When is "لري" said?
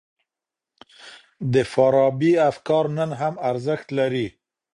3.99-4.27